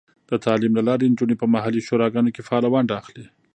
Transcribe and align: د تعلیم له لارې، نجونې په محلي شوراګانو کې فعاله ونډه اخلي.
د 0.29 0.31
تعلیم 0.45 0.71
له 0.75 0.83
لارې، 0.87 1.05
نجونې 1.11 1.35
په 1.39 1.45
محلي 1.53 1.81
شوراګانو 1.87 2.33
کې 2.35 2.45
فعاله 2.47 2.67
ونډه 2.71 2.93
اخلي. 3.01 3.25